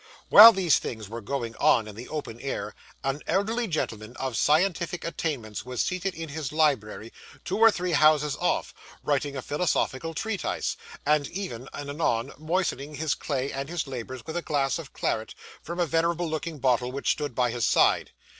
While 0.29 0.51
these 0.51 0.79
things 0.79 1.07
were 1.07 1.21
going 1.21 1.55
on 1.57 1.87
in 1.87 1.93
the 1.95 2.09
open 2.09 2.39
air, 2.41 2.73
an 3.03 3.21
elderly 3.27 3.67
gentleman 3.67 4.15
of 4.15 4.35
scientific 4.35 5.03
attainments 5.03 5.63
was 5.63 5.79
seated 5.83 6.15
in 6.15 6.29
his 6.29 6.51
library, 6.51 7.13
two 7.45 7.57
or 7.59 7.69
three 7.69 7.91
houses 7.91 8.35
off, 8.37 8.73
writing 9.03 9.35
a 9.35 9.43
philosophical 9.43 10.15
treatise, 10.15 10.75
and 11.05 11.29
ever 11.37 11.53
and 11.53 11.69
anon 11.91 12.33
moistening 12.39 12.95
his 12.95 13.13
clay 13.13 13.51
and 13.51 13.69
his 13.69 13.85
labours 13.85 14.25
with 14.25 14.35
a 14.37 14.41
glass 14.41 14.79
of 14.79 14.91
claret 14.91 15.35
from 15.61 15.79
a 15.79 15.85
venerable 15.85 16.27
looking 16.27 16.57
bottle 16.57 16.91
which 16.91 17.11
stood 17.11 17.35
by 17.35 17.51
his 17.51 17.63
side. 17.63 18.11